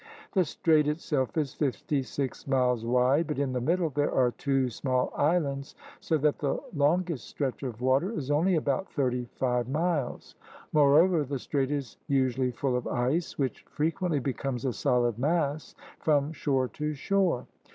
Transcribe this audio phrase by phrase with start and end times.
[0.31, 4.67] The Strait itself is fifty six miles wide, but in the middle there are two
[4.71, 9.71] small islands so that the longest stretch of water is only about thirty five THE
[9.73, 10.71] APPROACHES TO AMERICA 17 miles.
[10.73, 16.33] Moreover the Strait is usually full of ice, which frequently becomes a solid mass from
[16.33, 17.45] shore to shore.